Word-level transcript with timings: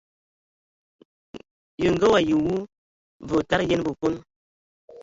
Ye 1.81 1.87
ngə 1.93 2.05
wayi 2.13 2.33
wu, 2.43 2.55
və 3.27 3.33
otam 3.41 3.61
yən 3.69 3.81
bəkon. 3.87 4.13